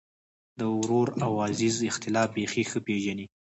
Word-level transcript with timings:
د 0.59 0.61
ورور 0.77 1.07
او 1.25 1.31
عزیز 1.47 1.75
اختلاف 1.89 2.27
بېخي 2.35 2.63
ښه 2.69 2.79
پېژني. 2.87 3.25